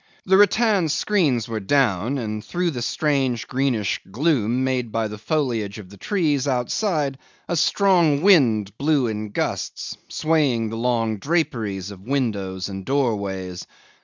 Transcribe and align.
The 0.25 0.35
rattan 0.37 0.89
screens 0.89 1.47
were 1.47 1.59
down, 1.59 2.17
and 2.17 2.43
through 2.43 2.71
the 2.71 2.81
strange 2.81 3.47
greenish 3.47 4.01
gloom 4.09 4.63
made 4.63 4.91
by 4.91 5.07
the 5.07 5.19
foliage 5.19 5.77
of 5.77 5.91
the 5.91 5.97
trees 5.97 6.47
outside 6.47 7.19
a 7.47 7.55
strong 7.55 8.23
wind 8.23 8.75
blew 8.79 9.05
in 9.05 9.29
gusts, 9.29 9.95
swaying 10.07 10.69
the 10.71 10.75
long 10.75 11.19
draperies 11.19 11.91
of 11.91 12.01
windows 12.01 12.67
and 12.67 12.83
doorways. 12.83 13.67